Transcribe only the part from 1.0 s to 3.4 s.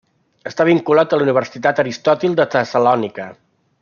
a la Universitat Aristòtil de Tessalònica.